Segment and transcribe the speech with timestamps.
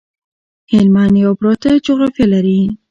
[0.71, 2.59] هلمند یو پراته جغرافيه لري